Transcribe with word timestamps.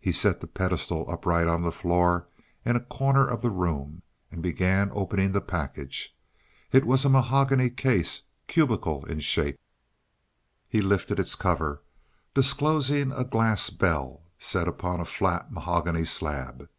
He 0.00 0.12
set 0.12 0.40
the 0.40 0.46
pedestal 0.46 1.04
upright 1.10 1.46
on 1.46 1.60
the 1.60 1.70
floor 1.70 2.26
in 2.64 2.74
a 2.74 2.80
corner 2.80 3.26
of 3.26 3.42
the 3.42 3.50
room 3.50 4.00
and 4.30 4.40
began 4.42 4.88
opening 4.94 5.32
the 5.32 5.42
package. 5.42 6.16
It 6.72 6.86
was 6.86 7.04
a 7.04 7.10
mahogany 7.10 7.68
case, 7.68 8.22
cubical 8.46 9.04
in 9.04 9.20
shape. 9.20 9.60
He 10.70 10.80
lifted 10.80 11.18
its 11.18 11.34
cover, 11.34 11.82
disclosing 12.32 13.12
a 13.12 13.24
glass 13.24 13.68
bell 13.68 14.22
set 14.38 14.68
upon 14.68 15.00
a 15.00 15.04
flat, 15.04 15.52
mahogany 15.52 16.06
slab. 16.06 16.70